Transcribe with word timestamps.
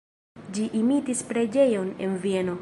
Ĝi 0.57 0.65
imitis 0.79 1.21
preĝejon 1.33 1.93
en 2.09 2.21
Vieno. 2.27 2.59